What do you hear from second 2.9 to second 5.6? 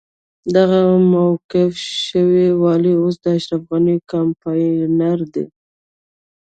اوس د اشرف غني کمپاينر دی.